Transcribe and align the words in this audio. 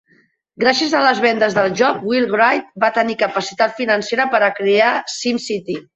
Gràcies 0.61 0.93
a 0.99 1.01
les 1.07 1.19
vendes 1.25 1.57
del 1.57 1.69
joc, 1.81 2.01
Will 2.11 2.25
Wright 2.31 2.73
va 2.85 2.91
tenir 2.97 3.19
capacitat 3.21 3.77
financera 3.83 4.27
per 4.33 4.41
a 4.49 4.51
crear 4.61 4.93
SimCity. 5.19 5.83